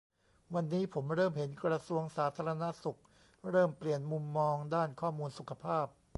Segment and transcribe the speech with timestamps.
[0.53, 2.99] วันนี้ผมเริ่มเห็นกระทรวงสาธารณสุข
[3.51, 5.85] เริ่มเปลี่ยนมุมมองด้านข้อมูลสุขภาพ